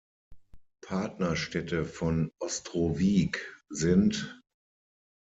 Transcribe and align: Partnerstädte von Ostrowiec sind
Partnerstädte 0.83 1.85
von 1.85 2.31
Ostrowiec 2.39 3.37
sind 3.69 4.41